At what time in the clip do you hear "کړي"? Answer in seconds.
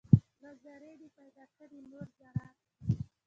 1.57-1.79